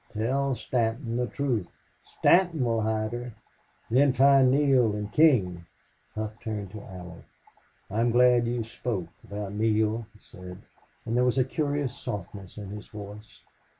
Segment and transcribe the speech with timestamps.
[0.13, 1.77] Tell Stanton the truth.
[2.17, 3.35] Stanton will hide her.
[3.91, 5.67] Then find Neale and King."
[6.15, 7.23] Hough turned to Allie.
[7.87, 10.57] "I'm glad you spoke about Neale," he said,
[11.05, 13.43] and there was a curious softness in his voice.